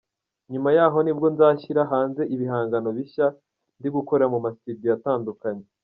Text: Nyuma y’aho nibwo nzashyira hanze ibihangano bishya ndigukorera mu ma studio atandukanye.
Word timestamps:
Nyuma 0.51 0.69
y’aho 0.77 0.97
nibwo 1.01 1.27
nzashyira 1.33 1.81
hanze 1.91 2.21
ibihangano 2.33 2.89
bishya 2.97 3.27
ndigukorera 3.79 4.31
mu 4.33 4.39
ma 4.43 4.49
studio 4.57 4.89
atandukanye. 4.97 5.65